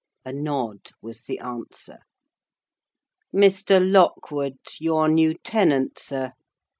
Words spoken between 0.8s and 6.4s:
was the answer. "Mr. Lockwood, your new tenant, sir.